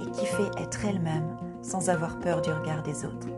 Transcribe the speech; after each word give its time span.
et 0.00 0.10
qui 0.10 0.26
fait 0.26 0.50
être 0.58 0.84
elles-mêmes 0.84 1.36
sans 1.62 1.88
avoir 1.88 2.18
peur 2.20 2.42
du 2.42 2.50
regard 2.50 2.82
des 2.82 3.04
autres. 3.04 3.28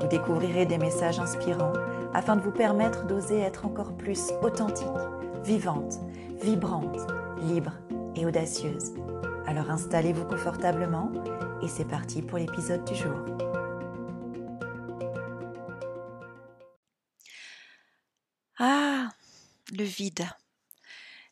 Vous 0.00 0.06
découvrirez 0.08 0.66
des 0.66 0.78
messages 0.78 1.20
inspirants 1.20 1.72
afin 2.14 2.36
de 2.36 2.42
vous 2.42 2.50
permettre 2.50 3.06
d'oser 3.06 3.38
être 3.38 3.66
encore 3.66 3.96
plus 3.96 4.32
authentique, 4.42 4.86
vivante, 5.44 6.00
vibrante, 6.42 6.98
libre 7.42 7.72
et 8.16 8.26
audacieuse. 8.26 8.92
Alors 9.46 9.70
installez-vous 9.70 10.24
confortablement 10.24 11.10
et 11.62 11.68
c'est 11.68 11.84
parti 11.84 12.22
pour 12.22 12.38
l'épisode 12.38 12.84
du 12.84 12.94
jour. 12.94 13.18
Ah, 18.58 19.08
le 19.72 19.84
vide. 19.84 20.24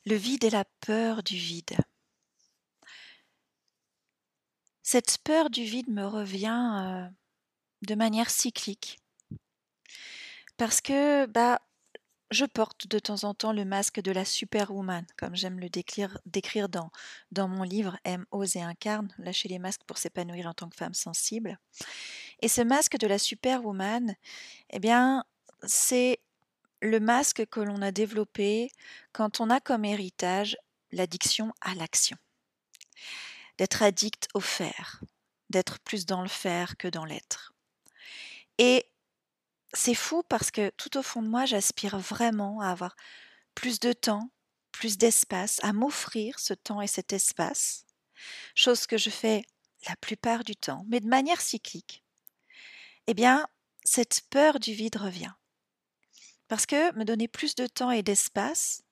Le 0.06 0.14
vide 0.14 0.44
et 0.44 0.50
la 0.50 0.64
peur 0.86 1.22
du 1.22 1.36
vide. 1.36 1.76
Cette 4.92 5.18
peur 5.18 5.50
du 5.50 5.62
vide 5.62 5.88
me 5.88 6.04
revient 6.04 6.80
euh, 6.82 7.06
de 7.82 7.94
manière 7.94 8.28
cyclique. 8.28 8.98
Parce 10.56 10.80
que 10.80 11.26
bah, 11.26 11.60
je 12.32 12.44
porte 12.44 12.88
de 12.88 12.98
temps 12.98 13.22
en 13.22 13.32
temps 13.32 13.52
le 13.52 13.64
masque 13.64 14.00
de 14.00 14.10
la 14.10 14.24
superwoman, 14.24 15.06
comme 15.16 15.36
j'aime 15.36 15.60
le 15.60 15.68
décrire, 15.68 16.68
dans, 16.68 17.46
mon 17.46 17.62
livre 17.62 18.00
M, 18.02 18.26
ose 18.32 18.56
et 18.56 18.62
incarne, 18.62 19.14
lâcher 19.18 19.48
les 19.48 19.60
masques 19.60 19.84
pour 19.86 19.96
s'épanouir 19.96 20.48
en 20.48 20.54
tant 20.54 20.68
que 20.68 20.76
femme 20.76 20.94
sensible. 20.94 21.60
Et 22.42 22.48
ce 22.48 22.60
masque 22.60 22.98
de 22.98 23.06
la 23.06 23.20
superwoman, 23.20 24.16
eh 24.70 24.80
bien, 24.80 25.24
c'est 25.62 26.18
le 26.82 26.98
masque 26.98 27.46
que 27.46 27.60
l'on 27.60 27.80
a 27.80 27.92
développé 27.92 28.72
quand 29.12 29.40
on 29.40 29.50
a 29.50 29.60
comme 29.60 29.84
héritage 29.84 30.56
l'addiction 30.90 31.52
à 31.60 31.76
l'action. 31.76 32.16
D'être 33.60 33.82
addict 33.82 34.26
au 34.32 34.40
faire, 34.40 35.02
d'être 35.50 35.80
plus 35.80 36.06
dans 36.06 36.22
le 36.22 36.30
faire 36.30 36.78
que 36.78 36.88
dans 36.88 37.04
l'être. 37.04 37.52
Et 38.56 38.86
c'est 39.74 39.94
fou 39.94 40.22
parce 40.30 40.50
que 40.50 40.70
tout 40.78 40.96
au 40.96 41.02
fond 41.02 41.20
de 41.20 41.28
moi, 41.28 41.44
j'aspire 41.44 41.98
vraiment 41.98 42.62
à 42.62 42.70
avoir 42.70 42.96
plus 43.54 43.78
de 43.78 43.92
temps, 43.92 44.30
plus 44.72 44.96
d'espace, 44.96 45.60
à 45.62 45.74
m'offrir 45.74 46.38
ce 46.38 46.54
temps 46.54 46.80
et 46.80 46.86
cet 46.86 47.12
espace, 47.12 47.84
chose 48.54 48.86
que 48.86 48.96
je 48.96 49.10
fais 49.10 49.44
la 49.86 49.96
plupart 49.96 50.42
du 50.42 50.56
temps, 50.56 50.86
mais 50.88 51.00
de 51.00 51.08
manière 51.08 51.42
cyclique. 51.42 52.02
Eh 53.08 53.12
bien, 53.12 53.46
cette 53.84 54.22
peur 54.30 54.58
du 54.58 54.72
vide 54.72 54.96
revient. 54.96 55.34
Parce 56.48 56.64
que 56.64 56.96
me 56.96 57.04
donner 57.04 57.28
plus 57.28 57.56
de 57.56 57.66
temps 57.66 57.90
et 57.90 58.02
d'espace, 58.02 58.84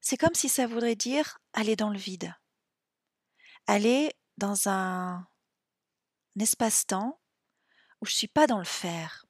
c'est 0.00 0.16
comme 0.16 0.34
si 0.34 0.48
ça 0.48 0.66
voudrait 0.66 0.96
dire 0.96 1.38
aller 1.52 1.76
dans 1.76 1.90
le 1.90 1.98
vide, 1.98 2.34
aller 3.66 4.12
dans 4.38 4.68
un, 4.68 5.26
espace-temps 6.38 7.20
où 8.00 8.06
je 8.06 8.12
ne 8.12 8.16
suis 8.16 8.28
pas 8.28 8.46
dans 8.46 8.58
le 8.58 8.64
faire, 8.64 9.26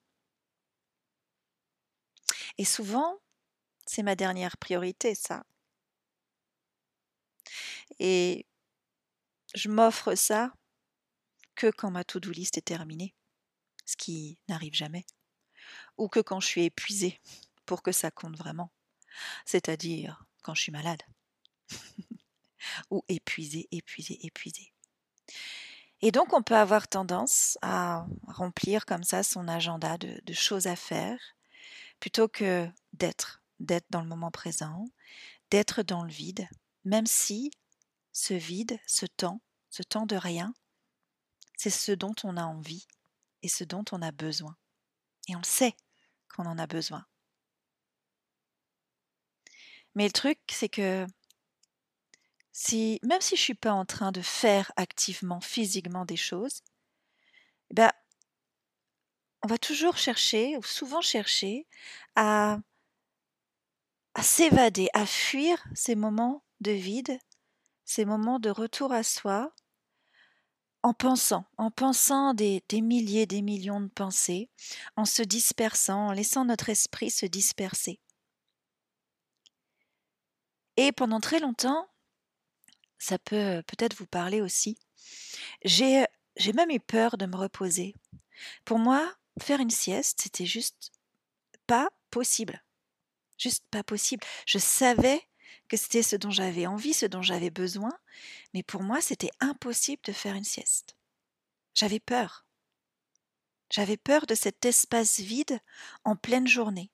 et 2.58 2.64
souvent, 2.64 3.18
c'est 3.86 4.02
ma 4.02 4.14
dernière 4.14 4.56
priorité, 4.56 5.14
ça. 5.14 5.44
Et 7.98 8.46
je 9.54 9.68
m'offre 9.68 10.14
ça 10.14 10.52
que 11.54 11.70
quand 11.70 11.90
ma 11.90 12.04
to-do 12.04 12.30
list 12.30 12.58
est 12.58 12.62
terminée, 12.62 13.14
ce 13.84 13.96
qui 13.96 14.38
n'arrive 14.48 14.74
jamais, 14.74 15.04
ou 15.98 16.08
que 16.08 16.20
quand 16.20 16.40
je 16.40 16.46
suis 16.46 16.64
épuisée, 16.64 17.20
pour 17.66 17.82
que 17.82 17.92
ça 17.92 18.10
compte 18.10 18.36
vraiment, 18.36 18.70
c'est-à-dire 19.44 20.24
quand 20.42 20.54
je 20.54 20.62
suis 20.62 20.72
malade, 20.72 21.02
ou 22.90 23.04
épuisée, 23.08 23.68
épuisée, 23.70 24.18
épuisée. 24.24 24.72
Et 26.00 26.10
donc 26.10 26.32
on 26.32 26.42
peut 26.42 26.56
avoir 26.56 26.88
tendance 26.88 27.58
à 27.62 28.06
remplir 28.26 28.86
comme 28.86 29.04
ça 29.04 29.22
son 29.22 29.46
agenda 29.48 29.98
de, 29.98 30.20
de 30.24 30.32
choses 30.32 30.66
à 30.66 30.76
faire, 30.76 31.18
plutôt 32.00 32.28
que 32.28 32.68
d'être, 32.92 33.42
d'être 33.60 33.86
dans 33.90 34.02
le 34.02 34.08
moment 34.08 34.30
présent, 34.30 34.86
d'être 35.50 35.82
dans 35.82 36.02
le 36.02 36.10
vide, 36.10 36.48
même 36.84 37.06
si 37.06 37.52
ce 38.12 38.34
vide, 38.34 38.78
ce 38.86 39.06
temps, 39.06 39.40
ce 39.70 39.82
temps 39.82 40.06
de 40.06 40.16
rien, 40.16 40.52
c'est 41.56 41.70
ce 41.70 41.92
dont 41.92 42.14
on 42.24 42.36
a 42.36 42.44
envie 42.44 42.86
et 43.42 43.48
ce 43.48 43.62
dont 43.64 43.84
on 43.92 44.02
a 44.02 44.10
besoin. 44.10 44.56
Et 45.28 45.36
on 45.36 45.40
le 45.40 45.44
sait 45.44 45.76
qu'on 46.28 46.46
en 46.46 46.58
a 46.58 46.66
besoin. 46.66 47.06
Mais 49.94 50.06
le 50.06 50.12
truc, 50.12 50.38
c'est 50.50 50.68
que 50.68 51.06
si, 52.52 53.00
même 53.02 53.20
si 53.20 53.36
je 53.36 53.40
suis 53.40 53.54
pas 53.54 53.72
en 53.72 53.84
train 53.86 54.12
de 54.12 54.20
faire 54.20 54.72
activement, 54.76 55.40
physiquement 55.40 56.04
des 56.04 56.16
choses, 56.16 56.62
eh 57.70 57.74
ben, 57.74 57.90
on 59.42 59.48
va 59.48 59.58
toujours 59.58 59.96
chercher, 59.96 60.56
ou 60.58 60.62
souvent 60.62 61.00
chercher, 61.00 61.66
à, 62.14 62.58
à 64.14 64.22
s'évader, 64.22 64.88
à 64.92 65.06
fuir 65.06 65.64
ces 65.74 65.94
moments 65.94 66.44
de 66.60 66.70
vide, 66.70 67.18
ces 67.84 68.04
moments 68.04 68.38
de 68.38 68.50
retour 68.50 68.92
à 68.92 69.02
soi, 69.02 69.52
en 70.82 70.94
pensant, 70.94 71.46
en 71.58 71.70
pensant 71.70 72.34
des, 72.34 72.62
des, 72.68 72.80
milliers, 72.82 73.26
des 73.26 73.40
millions 73.40 73.80
de 73.80 73.88
pensées, 73.88 74.50
en 74.96 75.04
se 75.04 75.22
dispersant, 75.22 76.08
en 76.08 76.12
laissant 76.12 76.44
notre 76.44 76.68
esprit 76.68 77.10
se 77.10 77.24
disperser. 77.26 78.00
Et 80.76 80.90
pendant 80.92 81.20
très 81.20 81.38
longtemps, 81.38 81.86
ça 83.02 83.18
peut 83.18 83.62
peut-être 83.66 83.96
vous 83.96 84.06
parler 84.06 84.40
aussi, 84.40 84.78
j'ai, 85.64 86.04
j'ai 86.36 86.52
même 86.52 86.70
eu 86.70 86.78
peur 86.78 87.18
de 87.18 87.26
me 87.26 87.36
reposer. 87.36 87.94
Pour 88.64 88.78
moi, 88.78 89.12
faire 89.40 89.58
une 89.58 89.70
sieste, 89.70 90.20
c'était 90.22 90.46
juste 90.46 90.92
pas 91.66 91.90
possible. 92.10 92.62
Juste 93.38 93.64
pas 93.72 93.82
possible. 93.82 94.24
Je 94.46 94.58
savais 94.58 95.20
que 95.68 95.76
c'était 95.76 96.04
ce 96.04 96.14
dont 96.14 96.30
j'avais 96.30 96.66
envie, 96.66 96.94
ce 96.94 97.06
dont 97.06 97.22
j'avais 97.22 97.50
besoin, 97.50 97.92
mais 98.54 98.62
pour 98.62 98.84
moi, 98.84 99.00
c'était 99.00 99.30
impossible 99.40 100.02
de 100.04 100.12
faire 100.12 100.36
une 100.36 100.44
sieste. 100.44 100.96
J'avais 101.74 102.00
peur. 102.00 102.46
J'avais 103.68 103.96
peur 103.96 104.26
de 104.26 104.36
cet 104.36 104.64
espace 104.64 105.18
vide 105.18 105.58
en 106.04 106.14
pleine 106.14 106.46
journée. 106.46 106.92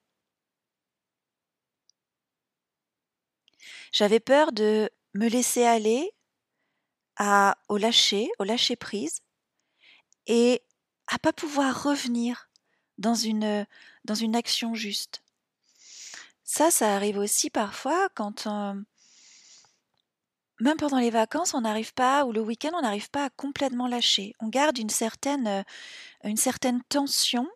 J'avais 3.93 4.21
peur 4.21 4.53
de 4.53 4.91
me 5.15 5.29
laisser 5.29 5.65
aller 5.65 6.11
à, 7.17 7.59
au 7.69 7.77
lâcher, 7.77 8.29
au 8.39 8.45
lâcher 8.45 8.77
prise, 8.77 9.21
et 10.27 10.63
à 11.07 11.19
pas 11.19 11.33
pouvoir 11.33 11.83
revenir 11.83 12.51
dans 12.99 13.15
une, 13.15 13.67
action 14.35 14.75
juste. 14.75 15.23
Ça, 16.45 16.71
ça 16.71 16.95
arrive 16.95 17.19
aussi 17.19 17.51
parfois 17.51 18.09
quand, 18.15 18.47
même 20.61 20.77
pendant 20.77 20.99
les 20.99 21.11
vacances, 21.11 21.55
on 21.55 21.61
n'arrive 21.61 21.95
pas, 21.95 22.25
ou 22.25 22.33
le 22.33 22.41
week-end, 22.41 22.71
on 22.75 22.83
n'arrive 22.83 23.11
pas 23.11 23.27
à 23.27 23.31
complètement 23.31 23.87
lâcher. 23.87 24.34
On 24.41 24.49
garde 24.49 24.78
une 24.78 24.91
certaine, 24.91 25.65
une 26.25 26.37
certaine 26.37 26.83
tension 26.84 27.49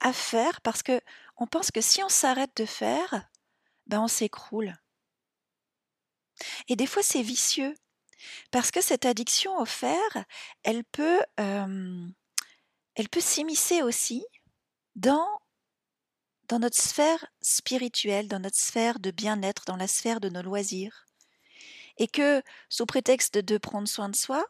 à 0.00 0.12
faire 0.12 0.60
parce 0.62 0.82
que 0.82 1.00
on 1.36 1.46
pense 1.46 1.70
que 1.70 1.80
si 1.80 2.02
on 2.02 2.08
s'arrête 2.08 2.56
de 2.56 2.66
faire, 2.66 3.28
ben 3.86 4.00
on 4.00 4.08
s'écroule. 4.08 4.74
Et 6.68 6.76
des 6.76 6.86
fois, 6.86 7.02
c'est 7.02 7.22
vicieux 7.22 7.74
parce 8.50 8.70
que 8.70 8.80
cette 8.80 9.06
addiction 9.06 9.56
au 9.58 9.64
faire, 9.64 10.24
elle 10.62 10.84
peut, 10.84 11.20
elle 11.36 13.08
peut 13.10 13.20
s'immiscer 13.20 13.82
aussi 13.82 14.24
dans, 14.96 15.26
dans 16.48 16.58
notre 16.58 16.80
sphère 16.80 17.24
spirituelle, 17.40 18.28
dans 18.28 18.40
notre 18.40 18.58
sphère 18.58 18.98
de 18.98 19.10
bien-être, 19.10 19.64
dans 19.66 19.76
la 19.76 19.88
sphère 19.88 20.20
de 20.20 20.28
nos 20.28 20.42
loisirs. 20.42 21.06
Et 21.96 22.08
que, 22.08 22.42
sous 22.68 22.86
prétexte 22.86 23.38
de 23.38 23.58
prendre 23.58 23.88
soin 23.88 24.08
de 24.08 24.16
soi, 24.16 24.44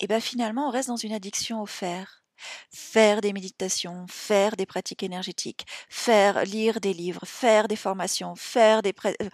et 0.00 0.04
eh 0.04 0.06
ben 0.08 0.20
finalement, 0.20 0.68
on 0.68 0.70
reste 0.70 0.88
dans 0.88 0.96
une 0.96 1.12
addiction 1.12 1.62
au 1.62 1.66
faire. 1.66 2.24
Faire 2.72 3.20
des 3.20 3.32
méditations, 3.32 4.06
faire 4.08 4.56
des 4.56 4.66
pratiques 4.66 5.04
énergétiques, 5.04 5.66
faire 5.88 6.44
lire 6.44 6.80
des 6.80 6.92
livres, 6.92 7.24
faire 7.24 7.68
des 7.68 7.76
formations, 7.76 8.34
faire 8.34 8.82
des 8.82 8.92
euh, 9.06 9.28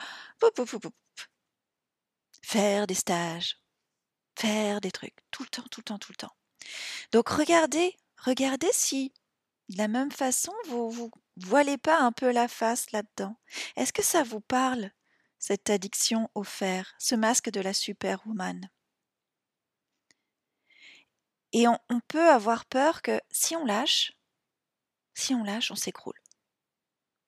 faire 2.42 2.86
des 2.86 2.94
stages, 2.94 3.60
faire 4.36 4.80
des 4.80 4.90
trucs 4.90 5.16
tout 5.30 5.42
le 5.42 5.48
temps, 5.48 5.66
tout 5.70 5.80
le 5.80 5.84
temps, 5.84 5.98
tout 5.98 6.12
le 6.12 6.16
temps. 6.16 6.36
Donc 7.12 7.28
regardez, 7.28 7.96
regardez 8.18 8.70
si 8.72 9.12
de 9.68 9.78
la 9.78 9.88
même 9.88 10.10
façon 10.10 10.52
vous 10.66 10.90
vous 10.90 11.10
voilez 11.36 11.78
pas 11.78 12.00
un 12.00 12.12
peu 12.12 12.30
la 12.30 12.48
face 12.48 12.90
là-dedans. 12.92 13.36
Est-ce 13.76 13.92
que 13.92 14.02
ça 14.02 14.22
vous 14.22 14.40
parle 14.40 14.90
cette 15.38 15.70
addiction 15.70 16.30
au 16.34 16.42
fer, 16.42 16.94
ce 16.98 17.14
masque 17.14 17.50
de 17.50 17.60
la 17.60 17.72
superwoman? 17.72 18.70
Et 21.52 21.66
on, 21.66 21.78
on 21.88 22.00
peut 22.00 22.28
avoir 22.28 22.64
peur 22.66 23.02
que 23.02 23.20
si 23.30 23.56
on 23.56 23.64
lâche, 23.64 24.12
si 25.14 25.34
on 25.34 25.42
lâche, 25.42 25.70
on 25.70 25.76
s'écroule. 25.76 26.20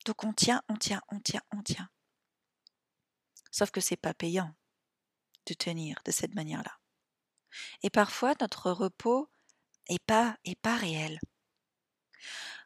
Donc 0.04 0.24
on 0.24 0.32
tient, 0.32 0.62
on 0.68 0.76
tient, 0.76 1.02
on 1.08 1.20
tient, 1.20 1.42
on 1.52 1.62
tient. 1.62 1.88
Sauf 3.50 3.70
que 3.70 3.80
c'est 3.80 3.96
pas 3.96 4.14
payant 4.14 4.54
de 5.46 5.54
tenir 5.54 5.98
de 6.04 6.10
cette 6.12 6.34
manière-là. 6.34 6.78
Et 7.82 7.90
parfois 7.90 8.34
notre 8.40 8.70
repos 8.70 9.28
est 9.88 10.02
pas 10.04 10.36
est 10.44 10.60
pas 10.60 10.76
réel. 10.76 11.20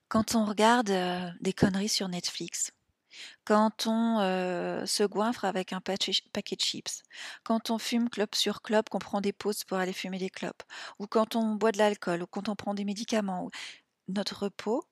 Quand 0.08 0.34
on 0.34 0.44
regarde 0.44 0.90
euh, 0.90 1.30
des 1.40 1.52
conneries 1.52 1.88
sur 1.88 2.08
Netflix, 2.08 2.70
quand 3.44 3.86
on 3.86 4.20
euh, 4.20 4.86
se 4.86 5.02
goinfre 5.02 5.44
avec 5.44 5.72
un 5.72 5.80
paquet 5.80 6.56
de 6.56 6.60
chips, 6.60 7.02
quand 7.44 7.70
on 7.70 7.78
fume 7.78 8.08
clope 8.08 8.34
sur 8.34 8.62
clope, 8.62 8.88
qu'on 8.88 8.98
prend 8.98 9.20
des 9.20 9.32
pauses 9.32 9.64
pour 9.64 9.78
aller 9.78 9.92
fumer 9.92 10.18
des 10.18 10.30
clopes, 10.30 10.62
ou 10.98 11.06
quand 11.06 11.36
on 11.36 11.54
boit 11.54 11.72
de 11.72 11.78
l'alcool, 11.78 12.22
ou 12.22 12.26
quand 12.26 12.48
on 12.48 12.56
prend 12.56 12.74
des 12.74 12.84
médicaments, 12.84 13.50
notre 14.08 14.44
repos 14.44 14.86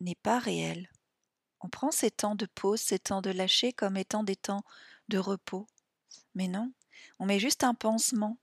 n'est 0.00 0.16
pas 0.16 0.38
réel. 0.38 0.90
On 1.60 1.68
prend 1.68 1.90
ces 1.90 2.10
temps 2.10 2.34
de 2.34 2.46
pause, 2.46 2.80
ces 2.80 2.98
temps 2.98 3.20
de 3.20 3.30
lâcher 3.30 3.72
comme 3.72 3.96
étant 3.96 4.24
des 4.24 4.36
temps 4.36 4.64
de 5.08 5.18
repos. 5.18 5.66
Mais 6.34 6.48
non, 6.48 6.72
on 7.18 7.26
met 7.26 7.38
juste 7.38 7.64
un 7.64 7.74
pansement 7.74 8.38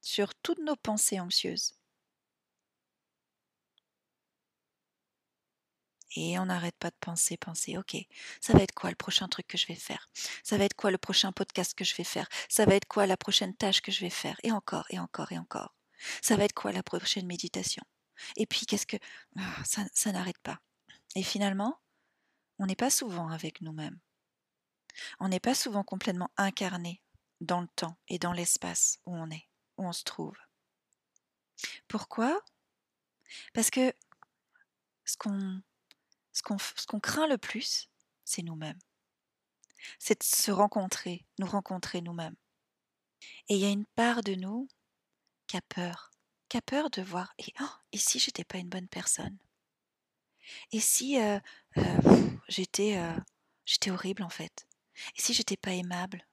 sur 0.00 0.34
toutes 0.34 0.58
nos 0.58 0.76
pensées 0.76 1.20
anxieuses. 1.20 1.74
Et 6.14 6.38
on 6.38 6.46
n'arrête 6.46 6.76
pas 6.76 6.90
de 6.90 6.96
penser, 7.00 7.38
penser, 7.38 7.78
ok, 7.78 7.96
ça 8.40 8.52
va 8.52 8.62
être 8.62 8.74
quoi 8.74 8.90
le 8.90 8.96
prochain 8.96 9.28
truc 9.28 9.46
que 9.46 9.56
je 9.56 9.66
vais 9.66 9.74
faire? 9.74 10.10
Ça 10.42 10.58
va 10.58 10.64
être 10.64 10.74
quoi 10.74 10.90
le 10.90 10.98
prochain 10.98 11.32
podcast 11.32 11.74
que 11.74 11.84
je 11.84 11.96
vais 11.96 12.04
faire? 12.04 12.28
Ça 12.50 12.66
va 12.66 12.74
être 12.74 12.86
quoi 12.86 13.06
la 13.06 13.16
prochaine 13.16 13.56
tâche 13.56 13.80
que 13.80 13.90
je 13.90 14.00
vais 14.00 14.10
faire? 14.10 14.38
Et 14.42 14.52
encore, 14.52 14.84
et 14.90 14.98
encore, 14.98 15.32
et 15.32 15.38
encore. 15.38 15.74
Ça 16.20 16.36
va 16.36 16.44
être 16.44 16.52
quoi 16.52 16.72
la 16.72 16.82
prochaine 16.82 17.26
méditation? 17.26 17.82
Et 18.36 18.46
puis 18.46 18.66
qu'est-ce 18.66 18.86
que... 18.86 18.98
Ah, 19.38 19.64
ça, 19.64 19.86
ça 19.94 20.12
n'arrête 20.12 20.38
pas. 20.38 20.60
Et 21.14 21.22
finalement, 21.22 21.80
on 22.58 22.66
n'est 22.66 22.76
pas 22.76 22.90
souvent 22.90 23.28
avec 23.28 23.62
nous-mêmes. 23.62 23.98
On 25.18 25.28
n'est 25.28 25.40
pas 25.40 25.54
souvent 25.54 25.82
complètement 25.82 26.30
incarné 26.36 27.00
dans 27.42 27.60
le 27.60 27.68
temps 27.68 27.96
et 28.08 28.18
dans 28.18 28.32
l'espace 28.32 28.98
où 29.04 29.14
on 29.14 29.30
est, 29.30 29.48
où 29.76 29.86
on 29.86 29.92
se 29.92 30.04
trouve. 30.04 30.36
Pourquoi? 31.88 32.40
Parce 33.52 33.70
que 33.70 33.92
ce 35.04 35.16
qu'on 35.16 37.00
craint 37.00 37.26
le 37.26 37.38
plus, 37.38 37.88
c'est 38.24 38.42
nous-mêmes. 38.42 38.78
C'est 39.98 40.20
de 40.20 40.24
se 40.24 40.50
rencontrer, 40.50 41.26
nous 41.38 41.46
rencontrer 41.46 42.00
nous-mêmes. 42.00 42.36
Et 43.48 43.54
il 43.56 43.60
y 43.60 43.66
a 43.66 43.70
une 43.70 43.86
part 43.86 44.22
de 44.22 44.34
nous 44.34 44.68
qui 45.46 45.56
a 45.56 45.62
peur, 45.62 46.12
qui 46.48 46.56
a 46.56 46.62
peur 46.62 46.90
de 46.90 47.02
voir, 47.02 47.34
et, 47.38 47.52
oh, 47.60 47.74
et 47.92 47.98
si 47.98 48.18
j'étais 48.18 48.44
pas 48.44 48.58
une 48.58 48.68
bonne 48.68 48.88
personne? 48.88 49.38
Et 50.72 50.80
si 50.80 51.20
euh, 51.20 51.38
euh, 51.78 52.30
j'étais 52.48 52.96
euh, 52.98 53.16
j'étais 53.64 53.90
horrible 53.90 54.22
en 54.22 54.28
fait? 54.28 54.66
Et 55.16 55.20
si 55.20 55.34
j'étais 55.34 55.56
pas 55.56 55.72
aimable? 55.72 56.26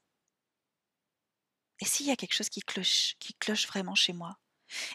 Et 1.82 1.86
s'il 1.86 2.06
y 2.06 2.12
a 2.12 2.16
quelque 2.16 2.34
chose 2.36 2.50
qui 2.50 2.62
cloche, 2.62 3.16
qui 3.20 3.34
cloche 3.34 3.68
vraiment 3.68 3.96
chez 3.96 4.14
moi? 4.14 4.38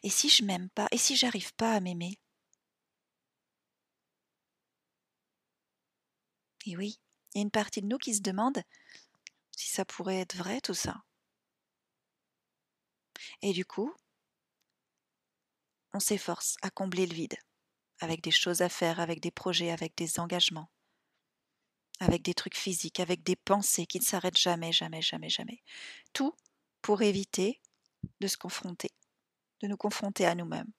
Et 0.04 0.10
si 0.10 0.28
je 0.31 0.44
m'aime 0.44 0.70
pas 0.70 0.88
Et 0.92 0.98
si 0.98 1.16
j'arrive 1.16 1.54
pas 1.54 1.75
à 1.75 1.81
m'aimer? 1.81 2.19
Et 6.66 6.76
oui, 6.76 7.00
il 7.32 7.38
y 7.38 7.40
a 7.40 7.42
une 7.42 7.50
partie 7.50 7.81
de 7.81 7.86
nous 7.86 7.96
qui 7.96 8.14
se 8.14 8.20
demande 8.20 8.60
si 9.56 9.69
ça 9.70 9.84
pourrait 9.84 10.20
être 10.20 10.36
vrai 10.36 10.60
tout 10.60 10.75
ça. 10.75 11.04
Et 13.42 13.52
du 13.52 13.64
coup, 13.64 13.94
on 15.94 15.98
s'efforce 15.98 16.56
à 16.60 16.69
combler 16.69 17.06
le 17.06 17.14
vide, 17.14 17.38
avec 18.00 18.22
des 18.22 18.31
choses 18.32 18.62
à 18.62 18.69
faire, 18.69 19.00
avec 19.00 19.20
des 19.20 19.31
projets, 19.31 19.70
avec 19.70 19.96
des 19.96 20.20
engagements, 20.20 20.70
avec 21.98 22.22
des 22.22 22.34
trucs 22.34 22.56
physiques, 22.56 23.00
avec 23.00 23.25
des 23.25 23.34
pensées 23.34 23.86
qui 23.86 23.98
ne 23.98 24.04
s'arrêtent 24.04 24.38
jamais, 24.38 24.70
jamais, 24.72 25.02
jamais, 25.02 25.28
jamais. 25.28 25.60
Tout 26.12 26.32
pour 26.84 27.00
éviter 27.00 27.62
de 28.20 28.26
se 28.26 28.36
confronter, 28.36 28.90
de 29.62 29.69
nous 29.69 29.78
confronter 29.78 30.26
à 30.26 30.34
nous-mêmes. 30.34 30.70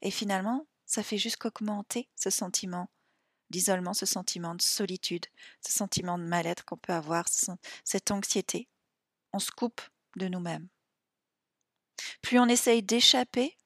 Et 0.00 0.12
finalement, 0.12 0.68
ça 0.86 1.02
fait 1.02 1.18
juste 1.18 1.38
qu'augmenter 1.38 2.08
ce 2.14 2.30
sentiment 2.30 2.88
d'isolement, 3.50 3.94
ce 3.94 4.06
sentiment 4.06 4.54
de 4.54 4.62
solitude, 4.62 5.26
ce 5.60 5.72
sentiment 5.72 6.18
de 6.18 6.22
mal-être 6.22 6.64
qu'on 6.64 6.76
peut 6.76 6.92
avoir, 6.92 7.26
cette 7.82 8.12
anxiété. 8.12 8.68
On 9.32 9.40
se 9.40 9.50
coupe 9.50 9.80
de 10.18 10.28
nous-mêmes. 10.28 10.68
Plus 12.22 12.38
on 12.38 12.46
essaye 12.46 12.84
d'échapper 12.84 13.58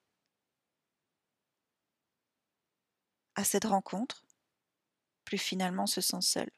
à 3.35 3.44
cette 3.44 3.67
rencontre, 3.67 4.25
plus 5.27 5.37
finalement 5.38 5.83
on 5.83 5.87
se 5.87 6.00
sent 6.00 6.23
seul. 6.23 6.50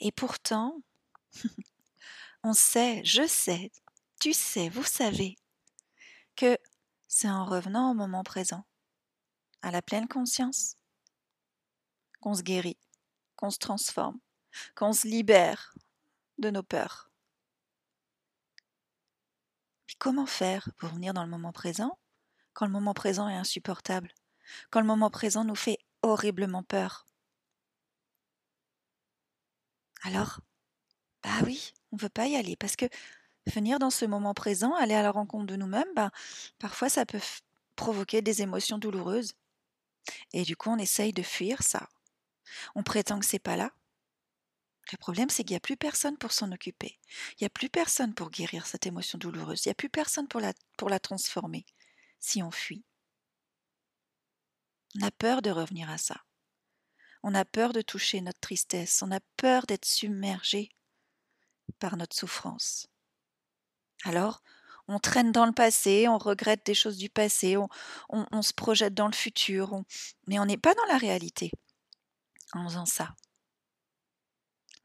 Et 0.00 0.12
pourtant, 0.12 0.80
on 2.44 2.52
sait, 2.52 3.02
je 3.04 3.26
sais, 3.26 3.72
tu 4.20 4.32
sais, 4.32 4.68
vous 4.68 4.84
savez, 4.84 5.36
que 6.36 6.56
c'est 7.08 7.28
en 7.28 7.44
revenant 7.44 7.90
au 7.90 7.94
moment 7.94 8.22
présent 8.22 8.64
à 9.62 9.72
la 9.72 9.82
pleine 9.82 10.06
conscience, 10.06 10.76
qu'on 12.20 12.34
se 12.34 12.42
guérit, 12.42 12.78
qu'on 13.34 13.50
se 13.50 13.58
transforme, 13.58 14.18
qu'on 14.76 14.92
se 14.92 15.08
libère 15.08 15.74
de 16.38 16.50
nos 16.50 16.62
peurs. 16.62 17.10
Mais 19.88 19.94
comment 19.98 20.26
faire 20.26 20.70
pour 20.76 20.90
venir 20.90 21.12
dans 21.12 21.24
le 21.24 21.30
moment 21.30 21.52
présent 21.52 21.98
quand 22.52 22.66
le 22.66 22.72
moment 22.72 22.94
présent 22.94 23.28
est 23.28 23.36
insupportable, 23.36 24.12
quand 24.70 24.80
le 24.80 24.86
moment 24.86 25.10
présent 25.10 25.44
nous 25.44 25.56
fait 25.56 25.78
horriblement 26.02 26.62
peur? 26.62 27.07
Alors, 30.02 30.40
bah 31.22 31.40
oui, 31.44 31.72
on 31.92 31.96
ne 31.96 32.02
veut 32.02 32.08
pas 32.08 32.26
y 32.26 32.36
aller 32.36 32.56
parce 32.56 32.76
que 32.76 32.86
venir 33.54 33.78
dans 33.78 33.90
ce 33.90 34.04
moment 34.04 34.34
présent, 34.34 34.74
aller 34.74 34.94
à 34.94 35.02
la 35.02 35.10
rencontre 35.10 35.46
de 35.46 35.56
nous-mêmes, 35.56 35.88
bah, 35.96 36.10
parfois 36.58 36.88
ça 36.88 37.06
peut 37.06 37.20
provoquer 37.76 38.22
des 38.22 38.42
émotions 38.42 38.78
douloureuses. 38.78 39.34
Et 40.32 40.42
du 40.44 40.56
coup, 40.56 40.70
on 40.70 40.78
essaye 40.78 41.12
de 41.12 41.22
fuir 41.22 41.62
ça. 41.62 41.88
On 42.74 42.82
prétend 42.82 43.18
que 43.18 43.26
c'est 43.26 43.38
pas 43.38 43.56
là. 43.56 43.72
Le 44.92 44.98
problème, 44.98 45.30
c'est 45.30 45.44
qu'il 45.44 45.52
n'y 45.52 45.58
a 45.58 45.60
plus 45.60 45.76
personne 45.76 46.16
pour 46.16 46.32
s'en 46.32 46.50
occuper. 46.52 46.98
Il 47.32 47.42
n'y 47.42 47.46
a 47.46 47.50
plus 47.50 47.68
personne 47.68 48.14
pour 48.14 48.30
guérir 48.30 48.66
cette 48.66 48.86
émotion 48.86 49.18
douloureuse. 49.18 49.64
Il 49.64 49.68
n'y 49.68 49.72
a 49.72 49.74
plus 49.74 49.90
personne 49.90 50.28
pour 50.28 50.40
la, 50.40 50.52
pour 50.76 50.88
la 50.88 50.98
transformer 50.98 51.66
si 52.18 52.42
on 52.42 52.50
fuit. 52.50 52.84
On 54.96 55.06
a 55.06 55.10
peur 55.10 55.40
de 55.40 55.50
revenir 55.50 55.88
à 55.88 55.96
ça. 55.96 56.22
On 57.30 57.34
a 57.34 57.44
peur 57.44 57.74
de 57.74 57.82
toucher 57.82 58.22
notre 58.22 58.40
tristesse. 58.40 59.02
On 59.02 59.10
a 59.10 59.20
peur 59.36 59.66
d'être 59.66 59.84
submergé 59.84 60.70
par 61.78 61.98
notre 61.98 62.16
souffrance. 62.16 62.86
Alors, 64.04 64.42
on 64.86 64.98
traîne 64.98 65.30
dans 65.30 65.44
le 65.44 65.52
passé, 65.52 66.08
on 66.08 66.16
regrette 66.16 66.64
des 66.64 66.72
choses 66.72 66.96
du 66.96 67.10
passé, 67.10 67.58
on, 68.08 68.42
se 68.42 68.54
projette 68.54 68.94
dans 68.94 69.08
le 69.08 69.12
futur, 69.12 69.82
mais 70.26 70.38
on 70.38 70.46
n'est 70.46 70.56
pas 70.56 70.72
dans 70.72 70.86
la 70.86 70.96
réalité 70.96 71.50
en 72.54 72.66
faisant 72.66 72.86
ça. 72.86 73.14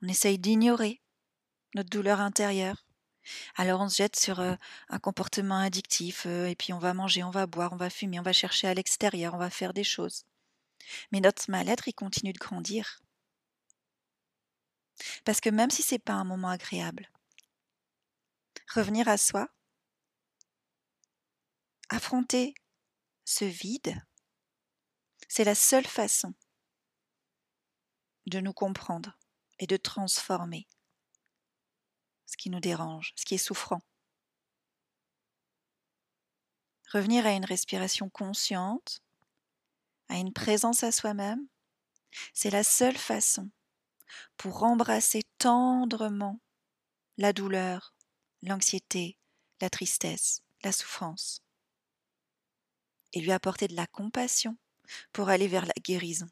On 0.02 0.10
essaye 0.10 0.38
d'ignorer 0.38 1.02
notre 1.76 1.92
douleur 1.92 2.20
intérieure. 2.20 2.84
Alors 3.56 3.80
on 3.80 3.88
se 3.88 3.96
jette 3.96 4.18
sur 4.18 4.42
euh, 4.42 4.56
un 4.90 5.00
comportement 5.00 5.60
addictif, 5.60 6.26
euh, 6.26 6.48
et 6.48 6.56
puis 6.56 6.74
on 6.74 6.80
va 6.80 6.94
manger, 6.94 7.24
on 7.24 7.32
va 7.32 7.48
boire, 7.48 7.72
on 7.72 7.78
va 7.78 7.90
fumer, 7.90 8.20
on 8.20 8.24
va 8.24 8.34
chercher 8.34 8.68
à 8.68 8.74
l'extérieur, 8.74 9.34
on 9.34 9.38
va 9.38 9.50
faire 9.50 9.74
des 9.74 9.86
choses. 9.86 10.26
Mais 11.12 11.20
notre 11.20 11.50
mal-être, 11.50 11.88
il 11.88 11.94
continue 11.94 12.34
de 12.34 12.40
grandir. 12.40 13.02
Parce 15.26 15.42
que 15.42 15.50
même 15.50 15.70
si 15.70 15.84
c'est 15.84 16.00
pas 16.00 16.14
un 16.14 16.24
moment 16.24 16.50
agréable, 16.50 17.10
revenir 18.74 19.08
à 19.08 19.18
soi, 19.18 19.50
affronter 21.90 22.54
ce 23.26 23.46
vide, 23.46 24.02
c'est 25.28 25.44
la 25.44 25.56
seule 25.56 25.88
façon 25.88 26.34
de 28.26 28.40
nous 28.40 28.54
comprendre 28.54 29.18
et 29.60 29.68
de 29.68 29.78
transformer 29.78 30.68
ce 32.26 32.38
qui 32.38 32.50
nous 32.50 32.60
dérange, 32.60 33.14
ce 33.16 33.26
qui 33.26 33.36
est 33.36 33.38
souffrant. 33.38 33.82
Revenir 36.92 37.26
à 37.26 37.32
une 37.32 37.46
respiration 37.46 38.10
consciente, 38.10 39.03
à 40.10 40.18
une 40.18 40.34
présence 40.34 40.84
à 40.84 40.92
soi-même, 40.92 41.48
c'est 42.34 42.50
la 42.50 42.64
seule 42.64 42.98
façon 42.98 43.50
pour 44.38 44.64
embrasser 44.64 45.24
tendrement 45.38 46.40
la 47.18 47.34
douleur, 47.34 47.96
l'anxiété, 48.42 49.18
la 49.62 49.70
tristesse, 49.70 50.42
la 50.64 50.72
souffrance, 50.72 51.42
et 53.14 53.22
lui 53.22 53.32
apporter 53.32 53.68
de 53.68 53.76
la 53.76 53.88
compassion 53.88 54.58
pour 55.12 55.30
aller 55.30 55.48
vers 55.48 55.66
la 55.66 55.74
guérison. 55.82 56.30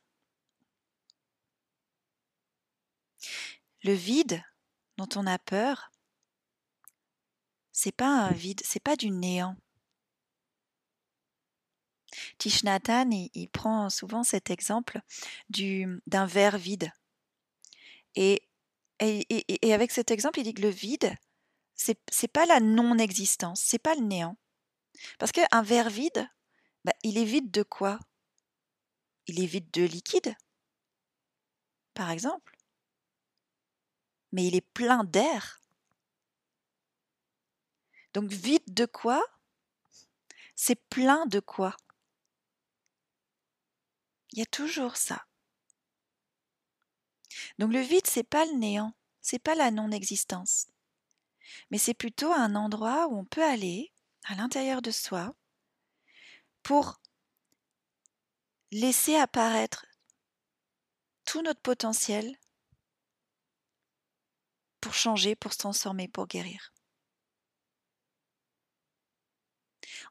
Le 3.84 3.94
vide 3.94 4.44
dont 4.98 5.10
on 5.16 5.26
a 5.26 5.40
peur, 5.40 5.92
c'est 7.72 7.92
pas 7.92 8.10
un 8.10 8.32
vide, 8.32 8.62
c'est 8.64 8.84
pas 8.84 8.96
du 8.96 9.10
néant. 9.10 9.56
Thich 12.42 12.64
il, 12.64 13.50
prend 13.50 13.92
souvent 13.92 14.24
cet 14.24 14.50
exemple 14.50 15.00
d'un 15.52 16.26
verre 16.26 16.58
vide. 16.58 16.92
Et, 18.16 18.48
et, 19.00 19.74
avec 19.76 19.92
cet 19.92 20.10
exemple, 20.10 20.40
il 20.40 20.46
dit 20.46 20.56
que 20.56 20.64
le 20.64 20.70
vide, 20.70 21.16
c'est, 21.76 22.00
c'est 22.12 22.28
pas 22.28 22.48
la 22.48 22.60
non-existence, 22.60 23.62
c'est 23.62 23.78
pas 23.78 23.94
le 23.94 24.02
néant. 24.02 24.38
Parce 25.20 25.32
qu'un 25.32 25.62
verre 25.62 25.92
vide, 25.92 26.28
bah, 26.84 26.94
il 27.04 27.20
est 27.20 27.26
vide 27.26 27.52
de 27.52 27.62
quoi? 27.62 28.00
Il 29.28 29.40
est 29.40 29.46
vide 29.46 29.70
de 29.70 29.84
liquide, 29.84 30.36
par 31.94 32.10
exemple. 32.10 32.58
Mais 34.32 34.48
il 34.48 34.56
est 34.56 34.68
plein 34.74 35.04
d'air. 35.04 35.62
Donc 38.16 38.32
vide 38.32 38.74
de 38.74 38.88
quoi? 38.88 39.24
C'est 40.56 40.90
plein 40.90 41.28
de 41.28 41.40
quoi? 41.40 41.76
Il 44.32 44.40
y 44.40 44.42
a 44.42 44.46
toujours 44.46 44.96
ça. 44.96 45.26
Donc 47.60 47.72
le 47.72 47.80
vide, 47.80 48.08
c'est 48.08 48.24
pas 48.24 48.46
le 48.46 48.58
néant, 48.58 48.94
c'est 49.22 49.40
pas 49.40 49.56
la 49.56 49.72
non-existence. 49.72 50.68
Mais 51.70 51.78
c'est 51.78 51.94
plutôt 51.94 52.32
un 52.32 52.56
endroit 52.56 53.08
où 53.08 53.18
on 53.18 53.26
peut 53.26 53.44
aller 53.44 53.92
à 54.26 54.36
l'intérieur 54.36 54.82
de 54.82 54.92
soi 54.92 55.36
pour 56.64 57.02
laisser 58.72 59.16
apparaître 59.16 59.86
tout 61.26 61.42
notre 61.42 61.62
potentiel 61.62 62.38
pour 64.80 64.94
changer, 64.94 65.36
pour 65.36 65.54
se 65.54 65.60
transformer, 65.60 66.08
pour 66.08 66.28
guérir. 66.28 66.74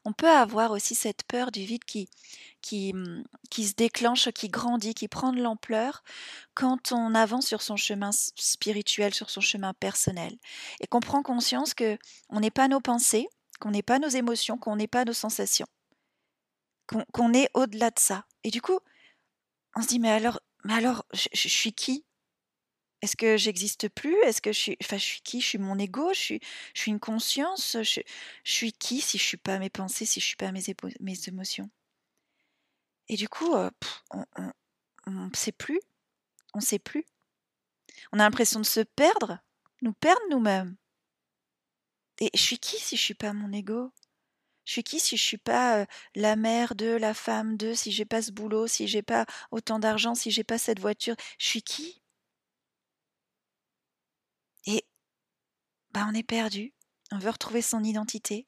On 0.03 0.13
peut 0.13 0.29
avoir 0.29 0.71
aussi 0.71 0.95
cette 0.95 1.23
peur 1.23 1.51
du 1.51 1.63
vide 1.63 1.83
qui, 1.85 2.09
qui, 2.61 2.93
mmh, 2.93 3.23
qui 3.49 3.67
se 3.67 3.73
déclenche, 3.73 4.31
qui 4.31 4.49
grandit, 4.49 4.93
qui 4.93 5.07
prend 5.07 5.31
de 5.31 5.41
l'ampleur 5.41 6.03
quand 6.53 6.91
on 6.91 7.13
avance 7.13 7.47
sur 7.47 7.61
son 7.61 7.75
chemin 7.75 8.11
spirituel, 8.11 9.13
sur 9.13 9.29
son 9.29 9.41
chemin 9.41 9.73
personnel, 9.73 10.37
et 10.79 10.87
qu'on 10.87 11.01
prend 11.01 11.21
conscience 11.21 11.73
que 11.73 11.97
on 12.29 12.39
n'est 12.39 12.51
pas 12.51 12.67
nos 12.67 12.81
pensées, 12.81 13.27
qu'on 13.59 13.71
n'est 13.71 13.83
pas 13.83 13.99
nos 13.99 14.09
émotions, 14.09 14.57
qu'on 14.57 14.75
n'est 14.75 14.87
pas 14.87 15.05
nos 15.05 15.13
sensations, 15.13 15.67
qu'on 17.13 17.33
est 17.33 17.49
au-delà 17.53 17.91
de 17.91 17.99
ça. 17.99 18.25
Et 18.43 18.49
du 18.49 18.61
coup, 18.61 18.79
on 19.75 19.81
se 19.81 19.87
dit 19.87 19.99
mais 19.99 20.11
alors, 20.11 20.39
mais 20.63 20.73
alors, 20.73 21.05
je, 21.13 21.47
suis 21.47 21.73
qui? 21.73 22.05
Est-ce 23.01 23.15
que 23.15 23.35
j'existe 23.35 23.89
plus? 23.89 24.15
Est-ce 24.23 24.41
que 24.41 24.51
je 24.51 24.59
suis, 24.59 24.77
enfin, 24.83 24.97
je 24.97 25.03
suis 25.03 25.21
qui? 25.21 25.41
Je 25.41 25.47
suis 25.47 25.57
mon 25.57 25.77
ego? 25.79 26.13
Je 26.13 26.19
suis, 26.19 26.41
une 26.87 26.99
conscience? 26.99 27.77
Je, 27.81 28.01
suis 28.43 28.73
qui 28.73 29.01
si 29.01 29.17
je 29.17 29.23
suis 29.23 29.37
pas 29.37 29.57
mes 29.57 29.69
pensées, 29.69 30.05
si 30.05 30.19
je 30.19 30.25
suis 30.25 30.35
pas 30.35 30.51
mes, 30.51 30.63
émotions? 31.27 31.69
Et 33.09 33.15
du 33.15 33.27
coup, 33.27 33.53
on 33.53 34.25
ne 35.07 35.35
sait 35.35 35.51
plus. 35.51 35.79
On 36.53 36.59
sait 36.59 36.79
plus. 36.79 37.05
On 38.11 38.19
a 38.19 38.23
l'impression 38.23 38.59
de 38.59 38.65
se 38.65 38.81
perdre, 38.81 39.39
nous 39.81 39.93
perdre 39.93 40.21
nous-mêmes. 40.29 40.75
Et 42.19 42.29
je 42.35 42.41
suis 42.41 42.59
qui 42.59 42.77
si 42.77 42.97
je 42.97 43.01
suis 43.01 43.13
pas 43.15 43.33
mon 43.33 43.51
ego? 43.51 43.91
Je 44.65 44.73
suis 44.73 44.83
qui 44.83 44.99
si 44.99 45.17
je 45.17 45.23
suis 45.23 45.37
pas 45.37 45.87
la 46.15 46.35
mère 46.35 46.75
de, 46.75 46.85
la 46.85 47.15
femme 47.15 47.57
de, 47.57 47.73
si 47.73 47.91
j'ai 47.91 48.05
pas 48.05 48.21
ce 48.21 48.31
boulot, 48.31 48.67
si 48.67 48.87
j'ai 48.87 49.01
pas 49.01 49.25
autant 49.49 49.79
d'argent, 49.79 50.13
si 50.13 50.29
j'ai 50.29 50.43
pas 50.43 50.59
cette 50.59 50.79
voiture? 50.79 51.15
Je 51.39 51.47
suis 51.47 51.63
qui 51.63 52.01
Et 54.65 54.85
bah 55.93 56.05
on 56.09 56.13
est 56.13 56.23
perdu. 56.23 56.73
On 57.11 57.17
veut 57.19 57.29
retrouver 57.29 57.61
son 57.61 57.83
identité. 57.83 58.47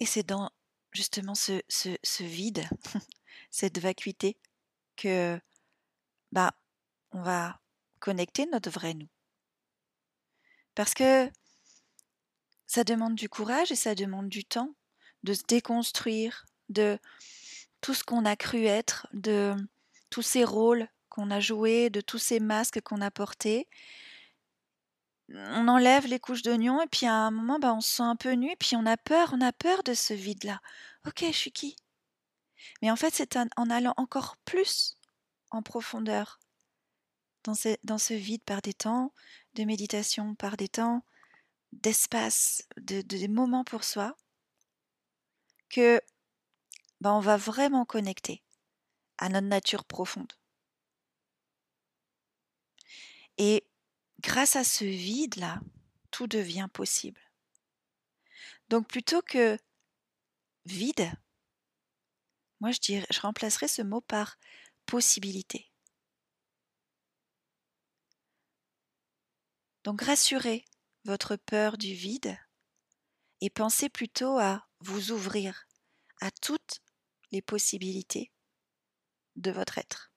Et 0.00 0.06
c'est 0.06 0.24
dans 0.24 0.50
justement 0.92 1.34
ce, 1.34 1.62
vide, 2.22 2.68
cette 3.50 3.78
vacuité, 3.78 4.36
que 4.96 5.40
bah, 6.32 6.54
on 7.12 7.22
va 7.22 7.60
connecter 8.00 8.46
notre 8.46 8.70
vrai 8.70 8.94
nous. 8.94 9.08
Parce 10.74 10.94
que 10.94 11.30
ça 12.66 12.84
demande 12.84 13.14
du 13.14 13.28
courage 13.28 13.70
et 13.70 13.76
ça 13.76 13.94
demande 13.94 14.28
du 14.28 14.44
temps 14.44 14.74
de 15.22 15.34
se 15.34 15.42
déconstruire 15.46 16.46
de 16.68 16.98
tout 17.82 17.94
ce 17.94 18.04
qu'on 18.04 18.24
a 18.24 18.36
cru 18.36 18.64
être, 18.64 19.06
de 19.12 19.54
tous 20.08 20.22
ces 20.22 20.44
rôles 20.44 20.88
qu'on 21.10 21.30
a 21.30 21.40
joués, 21.40 21.90
de 21.90 22.00
tous 22.00 22.18
ces 22.18 22.40
masques 22.40 22.80
qu'on 22.80 23.02
a 23.02 23.10
portés, 23.10 23.68
on 25.28 25.68
enlève 25.68 26.06
les 26.06 26.20
couches 26.20 26.42
d'oignon 26.42 26.82
et 26.82 26.86
puis 26.86 27.06
à 27.06 27.14
un 27.14 27.30
moment, 27.30 27.58
bah, 27.58 27.74
on 27.74 27.80
se 27.80 27.96
sent 27.96 28.02
un 28.02 28.16
peu 28.16 28.32
nu 28.32 28.50
et 28.50 28.56
puis 28.56 28.76
on 28.76 28.86
a 28.86 28.96
peur, 28.96 29.30
on 29.34 29.40
a 29.40 29.52
peur 29.52 29.82
de 29.82 29.94
ce 29.94 30.14
vide-là. 30.14 30.60
Ok, 31.06 31.24
je 31.26 31.32
suis 31.32 31.52
qui? 31.52 31.76
Mais 32.80 32.90
en 32.90 32.96
fait, 32.96 33.14
c'est 33.14 33.36
en 33.36 33.70
allant 33.70 33.94
encore 33.96 34.36
plus 34.44 34.96
en 35.50 35.62
profondeur 35.62 36.38
dans 37.44 37.54
ce, 37.54 38.14
vide 38.14 38.44
par 38.44 38.62
des 38.62 38.74
temps 38.74 39.12
de 39.54 39.64
méditation, 39.64 40.34
par 40.34 40.56
des 40.56 40.68
temps 40.68 41.04
d'espace, 41.72 42.66
de, 42.76 43.00
des 43.00 43.28
moments 43.28 43.64
pour 43.64 43.84
soi, 43.84 44.16
que 45.70 46.00
bah, 47.02 47.12
on 47.12 47.20
va 47.20 47.36
vraiment 47.36 47.84
connecter 47.84 48.44
à 49.18 49.28
notre 49.28 49.48
nature 49.48 49.84
profonde. 49.84 50.32
Et 53.38 53.66
grâce 54.20 54.54
à 54.54 54.62
ce 54.62 54.84
vide-là, 54.84 55.60
tout 56.12 56.28
devient 56.28 56.68
possible. 56.72 57.20
Donc 58.68 58.86
plutôt 58.86 59.20
que 59.20 59.58
vide, 60.64 61.10
moi 62.60 62.70
je, 62.70 62.78
dirais, 62.78 63.06
je 63.10 63.18
remplacerai 63.18 63.66
ce 63.66 63.82
mot 63.82 64.00
par 64.00 64.38
possibilité. 64.86 65.72
Donc 69.82 70.02
rassurez 70.02 70.64
votre 71.04 71.34
peur 71.34 71.78
du 71.78 71.94
vide 71.94 72.38
et 73.40 73.50
pensez 73.50 73.88
plutôt 73.88 74.38
à 74.38 74.68
vous 74.78 75.10
ouvrir 75.10 75.66
à 76.20 76.30
toutes 76.30 76.80
les 77.32 77.42
possibilités 77.42 78.30
de 79.36 79.50
votre 79.50 79.78
être. 79.78 80.11